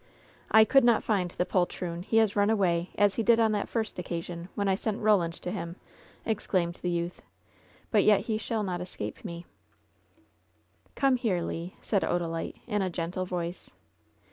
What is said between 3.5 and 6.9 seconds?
that first occasion, when I sent Eoland to him!" exclaimed the